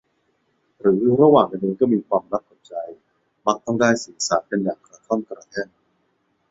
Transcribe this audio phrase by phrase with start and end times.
[0.79, 2.73] หรือระหว่างกันเองก็มีความลับกับใจ
[3.45, 5.69] มักต้องได้สื่อสารกันอย่างกระท่อนกระแท่น